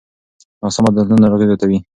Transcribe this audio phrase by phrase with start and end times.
[0.61, 1.77] ناسم عادتونه ناروغۍ زیاتوي.